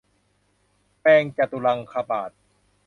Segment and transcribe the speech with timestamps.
[0.99, 2.31] แวงจตุลังคบาท